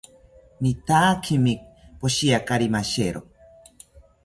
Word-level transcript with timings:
Mitaakimi 0.61 1.53
poshiakari 1.99 2.65
mashero 2.75 3.19